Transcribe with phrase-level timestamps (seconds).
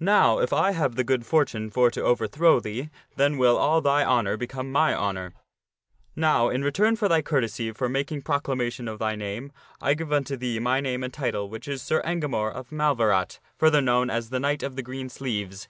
[0.00, 4.04] Now, if I have the good fortune for to overthrow thee, then will all thy
[4.04, 5.32] honor become my honor.
[6.16, 10.36] Now, in return for thy courtesy for making proclamation of thy name, I give unto
[10.36, 14.40] thee my name and title, which is Sir Engamore of Malverat, further known as the
[14.40, 15.68] Knight of the Green Sleeves.